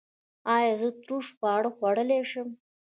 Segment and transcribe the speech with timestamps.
[0.55, 2.49] ایا زه ترش خواړه خوړلی شم؟